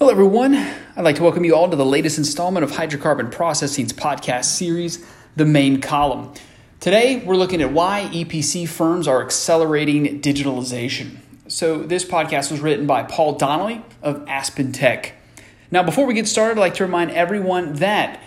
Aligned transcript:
Hello, 0.00 0.10
everyone. 0.10 0.54
I'd 0.54 1.04
like 1.04 1.16
to 1.16 1.22
welcome 1.22 1.44
you 1.44 1.54
all 1.54 1.68
to 1.68 1.76
the 1.76 1.84
latest 1.84 2.16
installment 2.16 2.64
of 2.64 2.70
Hydrocarbon 2.70 3.30
Processing's 3.30 3.92
podcast 3.92 4.46
series, 4.46 5.04
The 5.36 5.44
Main 5.44 5.82
Column. 5.82 6.32
Today, 6.80 7.22
we're 7.22 7.36
looking 7.36 7.60
at 7.60 7.70
why 7.70 8.08
EPC 8.10 8.66
firms 8.66 9.06
are 9.06 9.22
accelerating 9.22 10.22
digitalization. 10.22 11.18
So, 11.48 11.82
this 11.82 12.02
podcast 12.02 12.50
was 12.50 12.60
written 12.60 12.86
by 12.86 13.02
Paul 13.02 13.34
Donnelly 13.34 13.84
of 14.00 14.26
Aspen 14.26 14.72
Tech. 14.72 15.16
Now, 15.70 15.82
before 15.82 16.06
we 16.06 16.14
get 16.14 16.26
started, 16.26 16.52
I'd 16.52 16.60
like 16.60 16.74
to 16.76 16.84
remind 16.84 17.10
everyone 17.10 17.74
that 17.74 18.22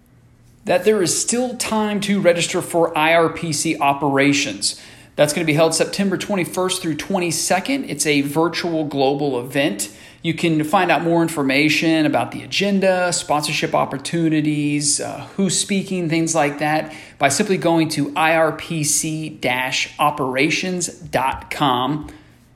that 0.66 0.86
there 0.86 1.02
is 1.02 1.20
still 1.20 1.58
time 1.58 2.00
to 2.02 2.22
register 2.22 2.62
for 2.62 2.94
IRPC 2.94 3.80
operations. 3.80 4.80
That's 5.16 5.34
going 5.34 5.44
to 5.44 5.52
be 5.52 5.56
held 5.56 5.74
September 5.74 6.18
21st 6.18 6.82
through 6.82 6.98
22nd. 6.98 7.90
It's 7.90 8.06
a 8.06 8.22
virtual 8.22 8.86
global 8.86 9.40
event. 9.40 9.90
You 10.24 10.34
can 10.34 10.64
find 10.64 10.90
out 10.90 11.04
more 11.04 11.22
information 11.22 12.06
about 12.06 12.32
the 12.32 12.44
agenda, 12.44 13.12
sponsorship 13.12 13.76
opportunities, 13.76 15.02
uh, 15.02 15.28
who's 15.36 15.60
speaking, 15.60 16.08
things 16.08 16.34
like 16.34 16.60
that 16.60 16.96
by 17.20 17.28
simply 17.28 17.58
going 17.58 17.90
to 17.90 18.10
irpc 18.12 20.00
operations.com. 20.00 22.08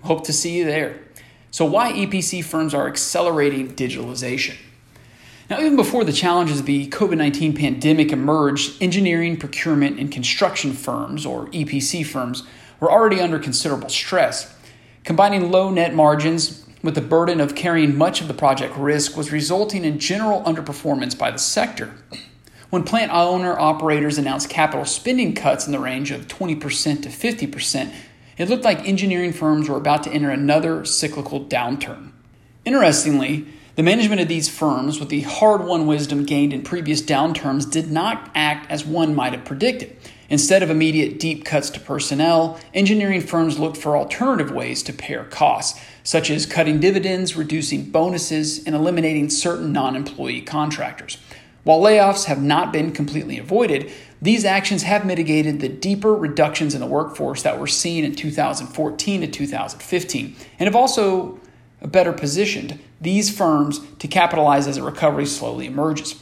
Hope 0.03 0.23
to 0.23 0.31
see 0.31 0.57
you 0.57 0.63
there. 0.63 0.97
So, 1.51 1.65
why 1.65 1.91
EPC 1.91 2.45
firms 2.45 2.73
are 2.73 2.87
accelerating 2.87 3.75
digitalization? 3.75 4.55
Now, 5.49 5.59
even 5.59 5.75
before 5.75 6.05
the 6.05 6.13
challenges 6.13 6.61
of 6.61 6.65
the 6.65 6.87
COVID 6.87 7.17
19 7.17 7.53
pandemic 7.53 8.13
emerged, 8.13 8.81
engineering, 8.81 9.35
procurement, 9.35 9.99
and 9.99 10.09
construction 10.09 10.71
firms, 10.71 11.25
or 11.25 11.47
EPC 11.47 12.05
firms, 12.05 12.43
were 12.79 12.91
already 12.91 13.19
under 13.19 13.39
considerable 13.39 13.89
stress. 13.89 14.55
Combining 15.03 15.51
low 15.51 15.69
net 15.69 15.93
margins, 15.93 16.63
with 16.83 16.95
the 16.95 17.01
burden 17.01 17.39
of 17.39 17.55
carrying 17.55 17.97
much 17.97 18.21
of 18.21 18.27
the 18.27 18.33
project 18.33 18.75
risk 18.77 19.17
was 19.17 19.31
resulting 19.31 19.83
in 19.83 19.99
general 19.99 20.43
underperformance 20.43 21.17
by 21.17 21.31
the 21.31 21.37
sector. 21.37 21.95
When 22.69 22.83
plant 22.83 23.13
owner 23.13 23.57
operators 23.57 24.17
announced 24.17 24.49
capital 24.49 24.85
spending 24.85 25.33
cuts 25.33 25.65
in 25.65 25.71
the 25.71 25.79
range 25.79 26.11
of 26.11 26.27
20% 26.27 26.59
to 27.03 27.09
50%, 27.09 27.93
it 28.37 28.49
looked 28.49 28.65
like 28.65 28.87
engineering 28.87 29.33
firms 29.33 29.69
were 29.69 29.77
about 29.77 30.03
to 30.03 30.11
enter 30.11 30.29
another 30.29 30.85
cyclical 30.85 31.45
downturn. 31.45 32.11
Interestingly, 32.65 33.47
the 33.77 33.83
management 33.83 34.19
of 34.19 34.27
these 34.27 34.49
firms, 34.49 34.99
with 34.99 35.09
the 35.09 35.21
hard 35.21 35.63
won 35.63 35.85
wisdom 35.85 36.25
gained 36.25 36.51
in 36.51 36.63
previous 36.63 36.99
downturns, 36.99 37.69
did 37.69 37.91
not 37.91 38.31
act 38.33 38.69
as 38.71 38.83
one 38.83 39.13
might 39.13 39.33
have 39.33 39.45
predicted. 39.45 39.95
Instead 40.29 40.63
of 40.63 40.71
immediate 40.71 41.19
deep 41.19 41.45
cuts 41.45 41.69
to 41.69 41.79
personnel, 41.79 42.59
engineering 42.73 43.21
firms 43.21 43.59
looked 43.59 43.77
for 43.77 43.95
alternative 43.95 44.51
ways 44.51 44.81
to 44.81 44.91
pare 44.91 45.25
costs, 45.25 45.79
such 46.03 46.31
as 46.31 46.47
cutting 46.47 46.79
dividends, 46.79 47.37
reducing 47.37 47.83
bonuses, 47.83 48.65
and 48.65 48.75
eliminating 48.75 49.29
certain 49.29 49.71
non 49.71 49.95
employee 49.95 50.41
contractors. 50.41 51.19
While 51.63 51.79
layoffs 51.79 52.25
have 52.25 52.41
not 52.41 52.73
been 52.73 52.93
completely 52.93 53.37
avoided, 53.37 53.91
these 54.19 54.43
actions 54.43 54.81
have 54.83 55.05
mitigated 55.05 55.59
the 55.59 55.69
deeper 55.69 56.15
reductions 56.15 56.73
in 56.73 56.81
the 56.81 56.87
workforce 56.87 57.43
that 57.43 57.59
were 57.59 57.67
seen 57.67 58.03
in 58.03 58.15
2014 58.15 59.21
to 59.21 59.27
2015 59.27 60.35
and 60.57 60.65
have 60.65 60.75
also 60.75 61.39
better 61.85 62.11
positioned 62.13 62.79
these 62.99 63.35
firms 63.35 63.79
to 63.99 64.07
capitalize 64.07 64.67
as 64.67 64.77
a 64.77 64.83
recovery 64.83 65.25
slowly 65.25 65.67
emerges. 65.67 66.21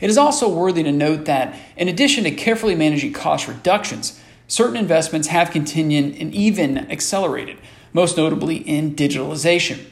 It 0.00 0.10
is 0.10 0.18
also 0.18 0.48
worthy 0.48 0.82
to 0.82 0.92
note 0.92 1.24
that, 1.26 1.56
in 1.76 1.88
addition 1.88 2.24
to 2.24 2.30
carefully 2.30 2.74
managing 2.74 3.12
cost 3.12 3.46
reductions, 3.46 4.20
certain 4.48 4.76
investments 4.76 5.28
have 5.28 5.50
continued 5.50 6.16
and 6.20 6.34
even 6.34 6.90
accelerated, 6.90 7.58
most 7.92 8.16
notably 8.16 8.56
in 8.56 8.94
digitalization. 8.94 9.86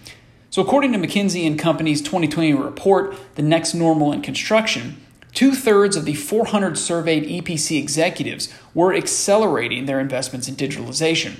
So, 0.50 0.62
according 0.62 0.92
to 0.92 0.98
McKinsey 0.98 1.46
and 1.46 1.58
Company's 1.58 2.00
2020 2.00 2.54
report, 2.54 3.16
The 3.34 3.42
Next 3.42 3.74
Normal 3.74 4.12
in 4.12 4.22
Construction, 4.22 5.00
two 5.32 5.52
thirds 5.52 5.96
of 5.96 6.04
the 6.04 6.14
400 6.14 6.78
surveyed 6.78 7.24
EPC 7.24 7.78
executives 7.78 8.52
were 8.72 8.94
accelerating 8.94 9.86
their 9.86 10.00
investments 10.00 10.48
in 10.48 10.54
digitalization. 10.54 11.36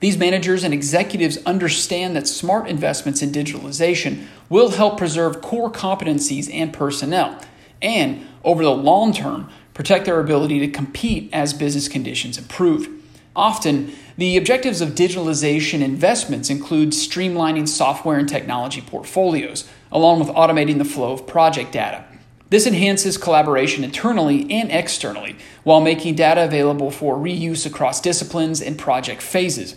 These 0.00 0.18
managers 0.18 0.64
and 0.64 0.74
executives 0.74 1.38
understand 1.46 2.14
that 2.16 2.28
smart 2.28 2.68
investments 2.68 3.22
in 3.22 3.30
digitalization 3.30 4.26
will 4.48 4.70
help 4.70 4.98
preserve 4.98 5.40
core 5.40 5.70
competencies 5.70 6.52
and 6.52 6.72
personnel 6.72 7.40
and, 7.80 8.26
over 8.42 8.62
the 8.62 8.70
long 8.70 9.12
term, 9.12 9.48
protect 9.72 10.04
their 10.04 10.20
ability 10.20 10.60
to 10.60 10.68
compete 10.68 11.30
as 11.32 11.52
business 11.52 11.88
conditions 11.88 12.38
improve. 12.38 12.88
Often, 13.36 13.92
the 14.16 14.36
objectives 14.36 14.80
of 14.80 14.90
digitalization 14.90 15.80
investments 15.80 16.48
include 16.50 16.90
streamlining 16.90 17.66
software 17.66 18.18
and 18.18 18.28
technology 18.28 18.80
portfolios, 18.80 19.68
along 19.90 20.20
with 20.20 20.28
automating 20.28 20.78
the 20.78 20.84
flow 20.84 21.12
of 21.12 21.26
project 21.26 21.72
data. 21.72 22.04
This 22.50 22.66
enhances 22.66 23.18
collaboration 23.18 23.82
internally 23.82 24.48
and 24.52 24.70
externally 24.70 25.34
while 25.64 25.80
making 25.80 26.14
data 26.14 26.44
available 26.44 26.92
for 26.92 27.16
reuse 27.16 27.66
across 27.66 28.00
disciplines 28.00 28.62
and 28.62 28.78
project 28.78 29.20
phases. 29.22 29.74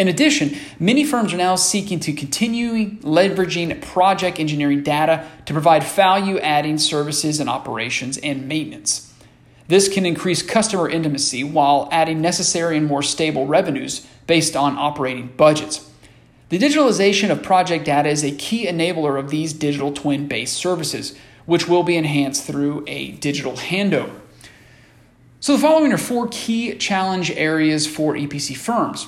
In 0.00 0.08
addition, 0.08 0.56
many 0.78 1.04
firms 1.04 1.34
are 1.34 1.36
now 1.36 1.56
seeking 1.56 2.00
to 2.00 2.14
continue 2.14 2.92
leveraging 3.00 3.82
project 3.82 4.40
engineering 4.40 4.82
data 4.82 5.28
to 5.44 5.52
provide 5.52 5.84
value 5.84 6.38
adding 6.38 6.78
services 6.78 7.38
and 7.38 7.50
operations 7.50 8.16
and 8.16 8.48
maintenance. 8.48 9.12
This 9.68 9.90
can 9.90 10.06
increase 10.06 10.42
customer 10.42 10.88
intimacy 10.88 11.44
while 11.44 11.86
adding 11.92 12.22
necessary 12.22 12.78
and 12.78 12.86
more 12.86 13.02
stable 13.02 13.46
revenues 13.46 14.06
based 14.26 14.56
on 14.56 14.78
operating 14.78 15.34
budgets. 15.36 15.86
The 16.48 16.58
digitalization 16.58 17.30
of 17.30 17.42
project 17.42 17.84
data 17.84 18.08
is 18.08 18.24
a 18.24 18.34
key 18.34 18.64
enabler 18.66 19.18
of 19.18 19.28
these 19.28 19.52
digital 19.52 19.92
twin 19.92 20.26
based 20.28 20.56
services, 20.56 21.14
which 21.44 21.68
will 21.68 21.82
be 21.82 21.96
enhanced 21.96 22.46
through 22.46 22.84
a 22.86 23.10
digital 23.10 23.52
handover. 23.52 24.18
So, 25.40 25.56
the 25.56 25.62
following 25.62 25.92
are 25.92 25.98
four 25.98 26.26
key 26.28 26.74
challenge 26.76 27.30
areas 27.32 27.86
for 27.86 28.14
EPC 28.14 28.56
firms. 28.56 29.06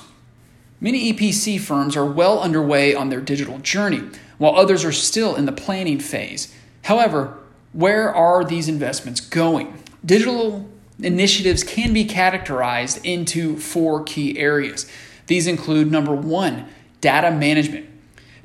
Many 0.83 1.13
EPC 1.13 1.61
firms 1.61 1.95
are 1.95 2.05
well 2.05 2.41
underway 2.41 2.93
on 2.93 3.07
their 3.07 3.21
digital 3.21 3.57
journey, 3.59 4.01
while 4.37 4.57
others 4.57 4.83
are 4.83 4.91
still 4.91 5.33
in 5.33 5.45
the 5.45 5.53
planning 5.53 5.97
phase. 5.97 6.53
However, 6.83 7.37
where 7.71 8.13
are 8.13 8.43
these 8.43 8.67
investments 8.67 9.21
going? 9.21 9.81
Digital 10.03 10.69
initiatives 10.99 11.63
can 11.63 11.93
be 11.93 12.03
categorized 12.03 12.99
into 13.05 13.57
four 13.57 14.03
key 14.03 14.37
areas. 14.37 14.85
These 15.27 15.47
include 15.47 15.89
number 15.89 16.13
one, 16.13 16.67
data 16.99 17.31
management. 17.31 17.89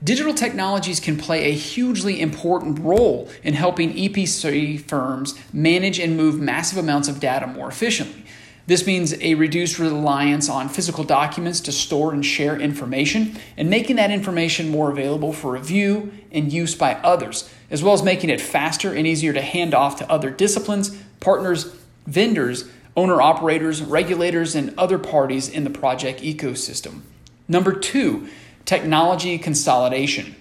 Digital 0.05 0.33
technologies 0.33 1.01
can 1.01 1.17
play 1.17 1.47
a 1.47 1.53
hugely 1.53 2.21
important 2.21 2.79
role 2.79 3.29
in 3.43 3.55
helping 3.55 3.93
EPC 3.95 4.81
firms 4.83 5.35
manage 5.53 5.99
and 5.99 6.17
move 6.17 6.39
massive 6.41 6.79
amounts 6.79 7.09
of 7.09 7.19
data 7.19 7.49
more 7.49 7.69
efficiently. 7.69 8.25
This 8.69 8.87
means 8.87 9.15
a 9.23 9.33
reduced 9.33 9.79
reliance 9.79 10.51
on 10.51 10.69
physical 10.69 11.03
documents 11.03 11.59
to 11.61 11.73
store 11.73 12.13
and 12.13 12.25
share 12.25 12.55
information 12.55 13.39
and 13.57 13.71
making 13.71 13.97
that 13.97 14.11
information 14.11 14.69
more 14.69 14.91
available 14.91 15.33
for 15.33 15.53
review 15.53 16.13
and 16.31 16.53
use 16.53 16.75
by 16.75 16.97
others, 16.97 17.49
as 17.71 17.83
well 17.83 17.95
as 17.95 18.03
making 18.03 18.29
it 18.29 18.43
faster 18.43 18.93
and 18.93 19.07
easier 19.07 19.33
to 19.33 19.41
hand 19.41 19.73
off 19.73 19.97
to 19.97 20.13
other 20.13 20.29
disciplines, 20.29 20.95
partners, 21.19 21.75
vendors, 22.07 22.69
owner 22.95 23.23
operators, 23.23 23.81
regulators, 23.81 24.55
and 24.55 24.75
other 24.77 24.99
parties 24.99 25.49
in 25.49 25.65
the 25.65 25.71
project 25.71 26.21
ecosystem. 26.21 27.01
Number 27.49 27.73
two, 27.73 28.29
technology 28.67 29.39
consolidation. 29.39 30.37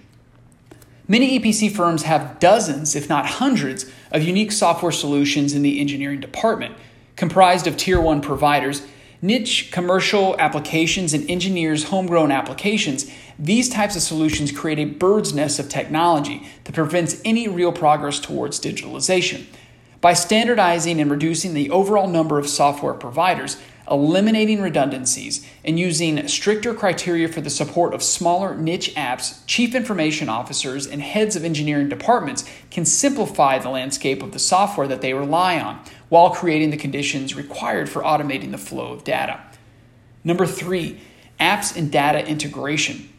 Many 1.07 1.39
EPC 1.39 1.71
firms 1.71 2.03
have 2.03 2.41
dozens, 2.41 2.93
if 2.93 3.07
not 3.07 3.25
hundreds, 3.25 3.89
of 4.11 4.21
unique 4.23 4.51
software 4.51 4.91
solutions 4.91 5.53
in 5.53 5.61
the 5.61 5.79
engineering 5.79 6.19
department 6.19 6.75
comprised 7.17 7.67
of 7.67 7.75
tier 7.75 8.00
one 8.00 8.22
providers, 8.22 8.88
niche 9.22 9.69
commercial 9.72 10.39
applications, 10.39 11.13
and 11.13 11.29
engineers' 11.29 11.85
homegrown 11.85 12.31
applications, 12.31 13.11
these 13.38 13.67
types 13.67 13.95
of 13.95 14.01
solutions 14.01 14.51
create 14.51 14.79
a 14.79 14.85
bird's 14.85 15.33
nest 15.33 15.59
of 15.59 15.67
technology 15.67 16.47
that 16.63 16.73
prevents 16.73 17.19
any 17.25 17.47
real 17.47 17.73
progress 17.73 18.19
towards 18.19 18.59
digitalization. 18.59 19.46
By 19.99 20.14
standardizing 20.14 21.02
and 21.02 21.11
reducing 21.11 21.53
the 21.53 21.72
overall 21.72 22.08
number 22.08 22.37
of 22.37 22.47
software 22.47 22.93
providers, 22.93 23.58
eliminating 23.89 24.61
redundancies, 24.61 25.45
and 25.63 25.79
using 25.79 26.28
stricter 26.28 26.73
criteria 26.73 27.28
for 27.28 27.41
the 27.41 27.49
support 27.49 27.93
of 27.93 28.03
smaller 28.03 28.55
niche 28.55 28.93
apps, 28.95 29.39
chief 29.45 29.73
information 29.73 30.29
officers 30.29 30.85
and 30.87 31.01
heads 31.01 31.35
of 31.35 31.43
engineering 31.43 31.89
departments 31.89 32.43
can 32.69 32.85
simplify 32.85 33.57
the 33.59 33.69
landscape 33.69 34.22
of 34.22 34.31
the 34.31 34.39
software 34.39 34.87
that 34.87 35.01
they 35.01 35.13
rely 35.13 35.59
on 35.59 35.79
while 36.09 36.29
creating 36.29 36.69
the 36.69 36.78
conditions 36.78 37.35
required 37.35 37.89
for 37.89 38.01
automating 38.01 38.51
the 38.51 38.57
flow 38.57 38.91
of 38.91 39.03
data. 39.03 39.41
Number 40.23 40.45
three, 40.45 40.99
apps 41.40 41.75
and 41.75 41.91
data 41.91 42.25
integration. 42.28 43.09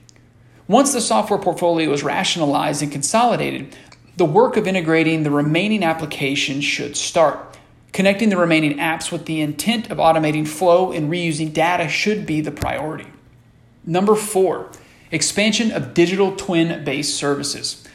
Once 0.67 0.93
the 0.93 1.01
software 1.01 1.39
portfolio 1.39 1.91
is 1.93 2.03
rationalized 2.03 2.83
and 2.83 2.93
consolidated, 2.93 3.75
the 4.17 4.25
work 4.25 4.57
of 4.57 4.67
integrating 4.67 5.23
the 5.23 5.31
remaining 5.31 5.83
applications 5.83 6.65
should 6.65 6.97
start. 6.97 7.58
Connecting 7.93 8.29
the 8.29 8.37
remaining 8.37 8.79
apps 8.79 9.11
with 9.11 9.27
the 9.27 9.41
intent 9.41 9.91
of 9.91 9.99
automating 9.99 10.47
flow 10.47 10.93
and 10.93 11.11
reusing 11.11 11.53
data 11.53 11.89
should 11.89 12.27
be 12.27 12.41
the 12.41 12.51
priority. 12.51 13.07
Number 13.85 14.15
four, 14.15 14.71
expansion 15.11 15.73
of 15.73 15.95
digital 15.95 16.37
twin 16.37 16.85
based 16.85 17.17
services. 17.17 17.87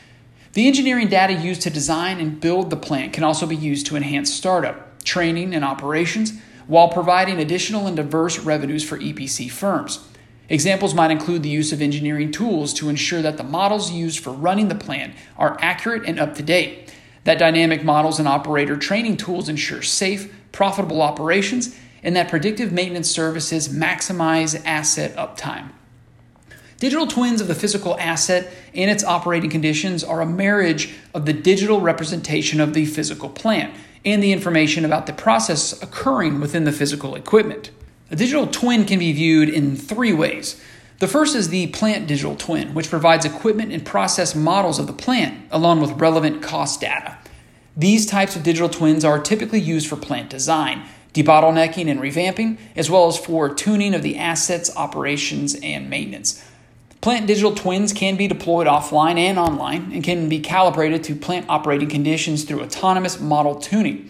The 0.53 0.67
engineering 0.67 1.07
data 1.07 1.33
used 1.33 1.61
to 1.63 1.69
design 1.69 2.19
and 2.19 2.39
build 2.39 2.69
the 2.69 2.77
plant 2.77 3.13
can 3.13 3.23
also 3.23 3.45
be 3.45 3.55
used 3.55 3.87
to 3.87 3.95
enhance 3.95 4.31
startup, 4.33 5.03
training, 5.03 5.53
and 5.53 5.65
operations 5.65 6.33
while 6.67 6.89
providing 6.89 7.39
additional 7.39 7.87
and 7.87 7.95
diverse 7.95 8.39
revenues 8.39 8.83
for 8.83 8.97
EPC 8.97 9.49
firms. 9.49 10.07
Examples 10.49 10.93
might 10.93 11.11
include 11.11 11.41
the 11.41 11.49
use 11.49 11.71
of 11.71 11.81
engineering 11.81 12.31
tools 12.31 12.73
to 12.75 12.89
ensure 12.89 13.21
that 13.21 13.37
the 13.37 13.43
models 13.43 13.91
used 13.91 14.19
for 14.19 14.31
running 14.31 14.67
the 14.67 14.75
plant 14.75 15.15
are 15.37 15.57
accurate 15.61 16.03
and 16.05 16.19
up 16.19 16.35
to 16.35 16.43
date, 16.43 16.92
that 17.23 17.39
dynamic 17.39 17.83
models 17.83 18.19
and 18.19 18.27
operator 18.27 18.77
training 18.77 19.17
tools 19.17 19.49
ensure 19.49 19.81
safe, 19.81 20.33
profitable 20.51 21.01
operations, 21.01 21.77
and 22.03 22.15
that 22.15 22.29
predictive 22.29 22.71
maintenance 22.71 23.09
services 23.09 23.69
maximize 23.69 24.61
asset 24.65 25.15
uptime. 25.15 25.69
Digital 26.79 27.07
twins 27.07 27.39
of 27.39 27.47
the 27.47 27.55
physical 27.55 27.97
asset 27.97 28.51
and 28.73 28.91
its 28.91 29.05
operating 29.05 29.49
conditions 29.49 30.03
are 30.03 30.19
a 30.19 30.25
marriage 30.25 30.93
of 31.13 31.25
the 31.25 31.31
digital 31.31 31.79
representation 31.79 32.59
of 32.59 32.73
the 32.73 32.85
physical 32.85 33.29
plant 33.29 33.73
and 34.03 34.21
the 34.21 34.33
information 34.33 34.83
about 34.83 35.05
the 35.05 35.13
process 35.13 35.81
occurring 35.81 36.41
within 36.41 36.65
the 36.65 36.73
physical 36.73 37.15
equipment. 37.15 37.71
A 38.11 38.17
digital 38.17 38.47
twin 38.47 38.83
can 38.83 38.99
be 38.99 39.13
viewed 39.13 39.47
in 39.47 39.77
three 39.77 40.11
ways. 40.11 40.61
The 40.99 41.07
first 41.07 41.35
is 41.35 41.49
the 41.49 41.67
plant 41.67 42.07
digital 42.07 42.35
twin, 42.35 42.73
which 42.73 42.89
provides 42.89 43.25
equipment 43.25 43.71
and 43.71 43.85
process 43.85 44.35
models 44.35 44.79
of 44.79 44.87
the 44.87 44.93
plant, 44.93 45.47
along 45.51 45.81
with 45.81 45.99
relevant 45.99 46.41
cost 46.41 46.81
data. 46.81 47.17
These 47.75 48.05
types 48.05 48.35
of 48.35 48.43
digital 48.43 48.69
twins 48.69 49.03
are 49.03 49.19
typically 49.19 49.59
used 49.59 49.87
for 49.87 49.95
plant 49.95 50.29
design, 50.29 50.83
debottlenecking 51.13 51.89
and 51.89 51.99
revamping, 51.99 52.57
as 52.75 52.89
well 52.89 53.07
as 53.07 53.17
for 53.17 53.53
tuning 53.53 53.93
of 53.93 54.03
the 54.03 54.17
assets, 54.17 54.75
operations, 54.75 55.55
and 55.61 55.89
maintenance. 55.89 56.43
Plant 57.01 57.27
digital 57.27 57.53
twins 57.53 57.91
can 57.91 58.15
be 58.15 58.27
deployed 58.27 58.65
offline 58.65 59.17
and 59.17 59.37
online 59.37 59.91
and 59.91 60.03
can 60.03 60.29
be 60.29 60.39
calibrated 60.39 61.03
to 61.03 61.15
plant 61.15 61.45
operating 61.49 61.89
conditions 61.89 62.45
through 62.45 62.61
autonomous 62.61 63.19
model 63.19 63.55
tuning. 63.55 64.09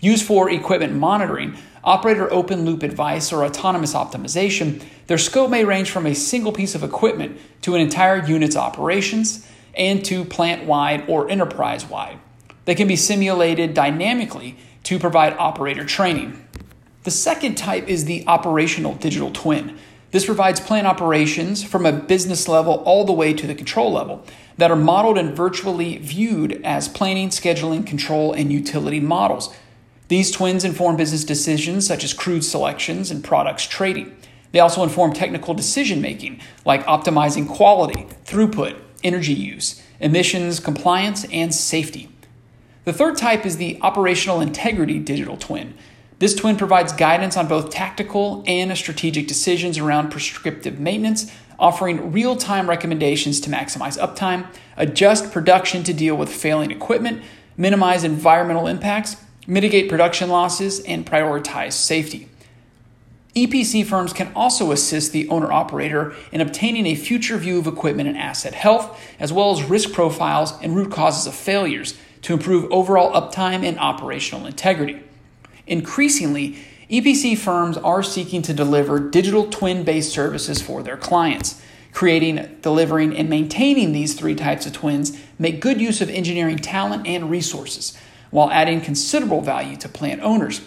Used 0.00 0.24
for 0.24 0.48
equipment 0.48 0.94
monitoring, 0.94 1.54
operator 1.84 2.32
open 2.32 2.64
loop 2.64 2.82
advice, 2.82 3.32
or 3.32 3.44
autonomous 3.44 3.94
optimization, 3.94 4.82
their 5.06 5.18
scope 5.18 5.50
may 5.50 5.64
range 5.64 5.90
from 5.90 6.06
a 6.06 6.14
single 6.14 6.52
piece 6.52 6.74
of 6.74 6.84
equipment 6.84 7.38
to 7.62 7.74
an 7.74 7.80
entire 7.80 8.24
unit's 8.24 8.56
operations 8.56 9.46
and 9.74 10.04
to 10.04 10.24
plant 10.24 10.66
wide 10.66 11.04
or 11.08 11.30
enterprise 11.30 11.86
wide. 11.86 12.18
They 12.64 12.74
can 12.74 12.88
be 12.88 12.96
simulated 12.96 13.74
dynamically 13.74 14.56
to 14.84 14.98
provide 14.98 15.36
operator 15.38 15.84
training. 15.84 16.44
The 17.04 17.10
second 17.10 17.56
type 17.56 17.88
is 17.88 18.04
the 18.04 18.24
operational 18.26 18.94
digital 18.94 19.30
twin. 19.30 19.78
This 20.10 20.26
provides 20.26 20.60
plant 20.60 20.86
operations 20.86 21.62
from 21.62 21.86
a 21.86 21.92
business 21.92 22.48
level 22.48 22.82
all 22.84 23.04
the 23.04 23.12
way 23.12 23.32
to 23.32 23.46
the 23.46 23.54
control 23.54 23.92
level 23.92 24.24
that 24.58 24.70
are 24.70 24.76
modeled 24.76 25.16
and 25.16 25.34
virtually 25.34 25.96
viewed 25.98 26.60
as 26.64 26.88
planning, 26.88 27.30
scheduling, 27.30 27.86
control, 27.86 28.32
and 28.32 28.52
utility 28.52 29.00
models. 29.00 29.54
These 30.10 30.32
twins 30.32 30.64
inform 30.64 30.96
business 30.96 31.22
decisions 31.22 31.86
such 31.86 32.02
as 32.02 32.12
crude 32.12 32.44
selections 32.44 33.12
and 33.12 33.22
products 33.22 33.64
trading. 33.64 34.16
They 34.50 34.58
also 34.58 34.82
inform 34.82 35.12
technical 35.12 35.54
decision 35.54 36.00
making, 36.00 36.40
like 36.64 36.84
optimizing 36.86 37.48
quality, 37.48 38.08
throughput, 38.24 38.76
energy 39.04 39.32
use, 39.32 39.80
emissions, 40.00 40.58
compliance, 40.58 41.26
and 41.26 41.54
safety. 41.54 42.08
The 42.86 42.92
third 42.92 43.18
type 43.18 43.46
is 43.46 43.58
the 43.58 43.78
operational 43.82 44.40
integrity 44.40 44.98
digital 44.98 45.36
twin. 45.36 45.74
This 46.18 46.34
twin 46.34 46.56
provides 46.56 46.92
guidance 46.92 47.36
on 47.36 47.46
both 47.46 47.70
tactical 47.70 48.42
and 48.48 48.76
strategic 48.76 49.28
decisions 49.28 49.78
around 49.78 50.10
prescriptive 50.10 50.80
maintenance, 50.80 51.32
offering 51.56 52.10
real 52.10 52.34
time 52.34 52.68
recommendations 52.68 53.40
to 53.42 53.50
maximize 53.50 53.96
uptime, 53.96 54.48
adjust 54.76 55.30
production 55.30 55.84
to 55.84 55.94
deal 55.94 56.16
with 56.16 56.34
failing 56.34 56.72
equipment, 56.72 57.22
minimize 57.56 58.02
environmental 58.02 58.66
impacts, 58.66 59.16
mitigate 59.50 59.88
production 59.88 60.30
losses, 60.30 60.78
and 60.80 61.04
prioritize 61.04 61.72
safety. 61.72 62.28
EPC 63.34 63.84
firms 63.84 64.12
can 64.12 64.32
also 64.34 64.70
assist 64.70 65.12
the 65.12 65.28
owner 65.28 65.52
operator 65.52 66.14
in 66.30 66.40
obtaining 66.40 66.86
a 66.86 66.94
future 66.94 67.36
view 67.36 67.58
of 67.58 67.66
equipment 67.66 68.08
and 68.08 68.16
asset 68.16 68.54
health, 68.54 69.00
as 69.18 69.32
well 69.32 69.50
as 69.50 69.62
risk 69.64 69.92
profiles 69.92 70.52
and 70.62 70.76
root 70.76 70.92
causes 70.92 71.26
of 71.26 71.34
failures 71.34 71.98
to 72.22 72.32
improve 72.32 72.70
overall 72.70 73.12
uptime 73.12 73.64
and 73.64 73.78
operational 73.78 74.46
integrity. 74.46 75.00
Increasingly, 75.66 76.58
EPC 76.88 77.36
firms 77.36 77.76
are 77.76 78.02
seeking 78.02 78.42
to 78.42 78.54
deliver 78.54 78.98
digital 78.98 79.46
twin 79.46 79.84
based 79.84 80.12
services 80.12 80.62
for 80.62 80.82
their 80.82 80.96
clients. 80.96 81.60
Creating, 81.92 82.58
delivering, 82.62 83.16
and 83.16 83.28
maintaining 83.28 83.92
these 83.92 84.14
three 84.14 84.36
types 84.36 84.64
of 84.64 84.72
twins 84.72 85.20
make 85.40 85.60
good 85.60 85.80
use 85.80 86.00
of 86.00 86.08
engineering 86.08 86.56
talent 86.56 87.04
and 87.06 87.30
resources 87.30 87.96
while 88.30 88.50
adding 88.50 88.80
considerable 88.80 89.40
value 89.40 89.76
to 89.76 89.88
plant 89.88 90.20
owners. 90.22 90.60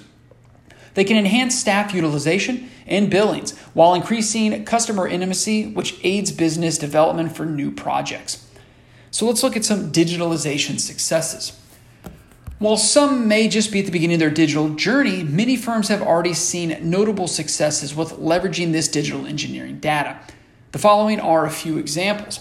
They 0.94 1.04
can 1.04 1.18
enhance 1.18 1.58
staff 1.58 1.94
utilization 1.94 2.70
and 2.86 3.10
billings 3.10 3.58
while 3.74 3.94
increasing 3.94 4.66
customer 4.66 5.08
intimacy, 5.08 5.68
which 5.68 6.00
aids 6.04 6.32
business 6.32 6.78
development 6.78 7.36
for 7.36 7.46
new 7.46 7.72
projects. 7.72 8.48
So 9.12 9.26
let's 9.26 9.44
look 9.44 9.56
at 9.56 9.66
some 9.66 9.92
digitalization 9.92 10.80
successes. 10.80 11.60
While 12.60 12.78
some 12.78 13.28
may 13.28 13.48
just 13.48 13.72
be 13.72 13.80
at 13.80 13.86
the 13.86 13.92
beginning 13.92 14.16
of 14.16 14.20
their 14.20 14.30
digital 14.30 14.70
journey, 14.70 15.24
many 15.24 15.58
firms 15.58 15.90
have 15.90 16.02
already 16.02 16.34
seen 16.34 16.78
notable 16.82 17.28
successes 17.28 17.94
with 17.94 18.14
leveraging 18.14 18.72
this 18.72 18.88
digital 18.88 19.26
engineering 19.26 19.80
data. 19.80 20.20
The 20.72 20.80
following 20.80 21.20
are 21.20 21.46
a 21.46 21.52
few 21.52 21.78
examples. 21.78 22.40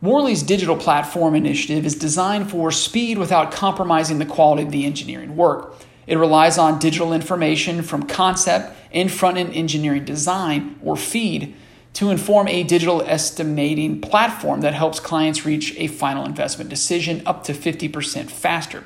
Worley's 0.00 0.44
digital 0.44 0.76
platform 0.76 1.34
initiative 1.34 1.84
is 1.84 1.96
designed 1.96 2.50
for 2.50 2.70
speed 2.70 3.18
without 3.18 3.50
compromising 3.50 4.18
the 4.18 4.26
quality 4.26 4.62
of 4.62 4.70
the 4.70 4.86
engineering 4.86 5.36
work. 5.36 5.74
It 6.06 6.18
relies 6.18 6.56
on 6.56 6.78
digital 6.78 7.12
information 7.12 7.82
from 7.82 8.04
concept 8.04 8.76
and 8.92 9.10
front 9.10 9.38
end 9.38 9.52
engineering 9.54 10.04
design 10.04 10.78
or 10.84 10.96
feed 10.96 11.54
to 11.94 12.10
inform 12.10 12.46
a 12.46 12.62
digital 12.62 13.02
estimating 13.02 14.00
platform 14.00 14.60
that 14.60 14.72
helps 14.72 15.00
clients 15.00 15.44
reach 15.44 15.74
a 15.76 15.88
final 15.88 16.24
investment 16.24 16.70
decision 16.70 17.20
up 17.26 17.42
to 17.44 17.52
50% 17.52 18.30
faster. 18.30 18.84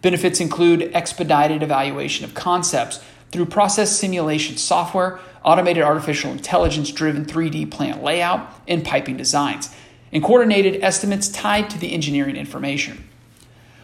Benefits 0.00 0.40
include 0.40 0.90
expedited 0.94 1.62
evaluation 1.62 2.24
of 2.24 2.32
concepts 2.32 3.04
through 3.30 3.44
process 3.44 3.94
simulation 3.94 4.56
software, 4.56 5.20
automated 5.44 5.82
artificial 5.82 6.30
intelligence 6.30 6.90
driven 6.90 7.26
3D 7.26 7.70
plant 7.70 8.02
layout, 8.02 8.50
and 8.66 8.84
piping 8.84 9.18
designs 9.18 9.68
and 10.16 10.24
coordinated 10.24 10.82
estimates 10.82 11.28
tied 11.28 11.68
to 11.68 11.78
the 11.78 11.92
engineering 11.92 12.36
information. 12.36 13.06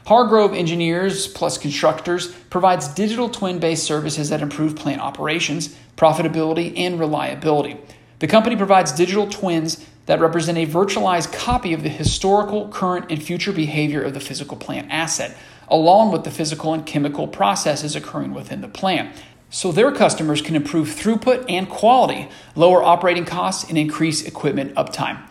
Hargrove 0.06 0.55
Engineers 0.55 1.29
plus 1.29 1.58
Constructors 1.58 2.32
provides 2.48 2.89
digital 2.89 3.29
twin 3.29 3.58
based 3.58 3.84
services 3.84 4.31
that 4.31 4.41
improve 4.41 4.74
plant 4.74 5.03
operations, 5.03 5.77
profitability, 5.94 6.72
and 6.79 6.98
reliability. 6.98 7.77
The 8.20 8.29
company 8.29 8.56
provides 8.56 8.93
digital 8.93 9.29
twins 9.29 9.86
that 10.06 10.20
represent 10.20 10.56
a 10.56 10.67
virtualized 10.67 11.34
copy 11.34 11.74
of 11.74 11.82
the 11.82 11.91
historical, 11.91 12.69
current, 12.69 13.10
and 13.10 13.22
future 13.22 13.53
behavior 13.53 14.01
of 14.01 14.15
the 14.15 14.19
physical 14.19 14.56
plant 14.56 14.91
asset, 14.91 15.36
along 15.69 16.12
with 16.12 16.24
the 16.24 16.31
physical 16.31 16.72
and 16.72 16.86
chemical 16.86 17.29
processes 17.29 17.94
occurring 17.94 18.32
within 18.32 18.62
the 18.62 18.69
plant. 18.69 19.15
So 19.51 19.70
their 19.70 19.93
customers 19.93 20.41
can 20.41 20.56
improve 20.56 20.89
throughput 20.89 21.44
and 21.51 21.69
quality, 21.69 22.31
lower 22.56 22.82
operating 22.82 23.27
costs, 23.27 23.69
and 23.69 23.77
increase 23.77 24.22
equipment 24.22 24.74
uptime. 24.77 25.22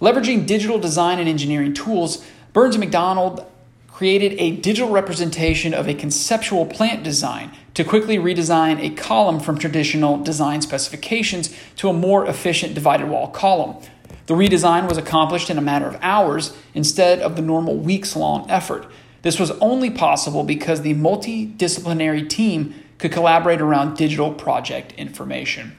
Leveraging 0.00 0.46
digital 0.46 0.78
design 0.78 1.18
and 1.18 1.28
engineering 1.28 1.74
tools, 1.74 2.24
Burns 2.52 2.76
& 2.76 2.78
McDonnell 2.78 3.44
created 3.88 4.32
a 4.40 4.56
digital 4.56 4.90
representation 4.90 5.74
of 5.74 5.86
a 5.86 5.92
conceptual 5.92 6.64
plant 6.64 7.02
design 7.02 7.50
to 7.74 7.84
quickly 7.84 8.16
redesign 8.16 8.80
a 8.80 8.88
column 8.94 9.38
from 9.38 9.58
traditional 9.58 10.16
design 10.16 10.62
specifications 10.62 11.54
to 11.76 11.90
a 11.90 11.92
more 11.92 12.24
efficient 12.26 12.72
divided 12.72 13.08
wall 13.08 13.28
column. 13.28 13.76
The 14.24 14.34
redesign 14.34 14.88
was 14.88 14.96
accomplished 14.96 15.50
in 15.50 15.58
a 15.58 15.62
matter 15.62 15.86
of 15.86 15.98
hours 16.00 16.56
instead 16.72 17.18
of 17.20 17.36
the 17.36 17.42
normal 17.42 17.76
weeks 17.76 18.16
long 18.16 18.50
effort. 18.50 18.86
This 19.20 19.38
was 19.38 19.50
only 19.60 19.90
possible 19.90 20.44
because 20.44 20.80
the 20.80 20.94
multidisciplinary 20.94 22.26
team 22.26 22.74
could 22.96 23.12
collaborate 23.12 23.60
around 23.60 23.98
digital 23.98 24.32
project 24.32 24.92
information. 24.92 25.76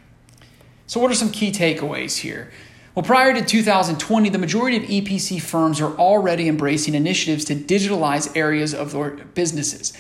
So, 0.86 1.00
what 1.00 1.10
are 1.10 1.16
some 1.16 1.32
key 1.32 1.51
takeaways 1.51 2.18
here? 2.18 2.51
Well, 2.93 3.03
prior 3.03 3.33
to 3.33 3.41
2020, 3.41 4.27
the 4.27 4.38
majority 4.38 4.75
of 4.75 4.83
EPC 4.83 5.41
firms 5.41 5.79
are 5.79 5.95
already 5.95 6.50
embracing 6.50 6.93
initiatives 6.93 7.45
to 7.45 7.55
digitalize 7.55 8.36
areas 8.36 8.74
of 8.74 8.91
their 8.91 9.12
businesses. 9.12 9.93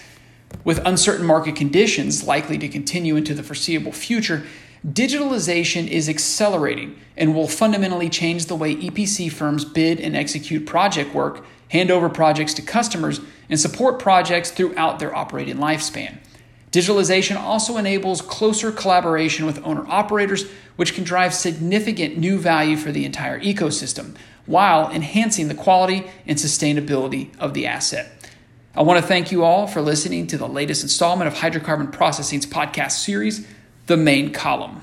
With 0.65 0.85
uncertain 0.85 1.25
market 1.25 1.55
conditions 1.55 2.27
likely 2.27 2.57
to 2.57 2.67
continue 2.67 3.15
into 3.15 3.33
the 3.33 3.43
foreseeable 3.43 3.93
future, 3.93 4.43
digitalization 4.85 5.87
is 5.87 6.09
accelerating 6.09 6.99
and 7.15 7.33
will 7.33 7.47
fundamentally 7.47 8.09
change 8.09 8.47
the 8.47 8.57
way 8.57 8.75
EPC 8.75 9.31
firms 9.31 9.63
bid 9.63 10.01
and 10.01 10.13
execute 10.13 10.65
project 10.65 11.15
work, 11.15 11.45
hand 11.69 11.91
over 11.91 12.09
projects 12.09 12.53
to 12.55 12.61
customers, 12.61 13.21
and 13.49 13.57
support 13.57 13.99
projects 13.99 14.51
throughout 14.51 14.99
their 14.99 15.15
operating 15.15 15.55
lifespan. 15.55 16.17
Digitalization 16.71 17.35
also 17.35 17.75
enables 17.75 18.21
closer 18.21 18.71
collaboration 18.71 19.45
with 19.45 19.65
owner 19.65 19.85
operators, 19.87 20.49
which 20.77 20.93
can 20.93 21.03
drive 21.03 21.33
significant 21.33 22.17
new 22.17 22.37
value 22.37 22.77
for 22.77 22.93
the 22.93 23.03
entire 23.03 23.39
ecosystem, 23.41 24.15
while 24.45 24.89
enhancing 24.89 25.49
the 25.49 25.53
quality 25.53 26.09
and 26.25 26.37
sustainability 26.37 27.37
of 27.39 27.53
the 27.53 27.67
asset. 27.67 28.09
I 28.73 28.83
want 28.83 29.01
to 29.01 29.05
thank 29.05 29.33
you 29.33 29.43
all 29.43 29.67
for 29.67 29.81
listening 29.81 30.27
to 30.27 30.37
the 30.37 30.47
latest 30.47 30.81
installment 30.81 31.27
of 31.27 31.33
Hydrocarbon 31.33 31.91
Processing's 31.91 32.45
podcast 32.45 32.91
series, 32.91 33.45
The 33.87 33.97
Main 33.97 34.31
Column. 34.31 34.81